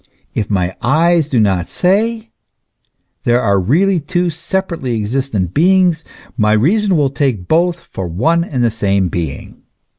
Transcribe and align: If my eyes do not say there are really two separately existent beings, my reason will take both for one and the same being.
If 0.33 0.49
my 0.49 0.75
eyes 0.81 1.29
do 1.29 1.39
not 1.39 1.69
say 1.69 2.31
there 3.23 3.39
are 3.39 3.59
really 3.59 3.99
two 3.99 4.31
separately 4.31 4.95
existent 4.95 5.53
beings, 5.53 6.03
my 6.35 6.53
reason 6.53 6.97
will 6.97 7.11
take 7.11 7.47
both 7.47 7.81
for 7.93 8.07
one 8.07 8.43
and 8.43 8.63
the 8.63 8.71
same 8.71 9.09
being. 9.09 9.61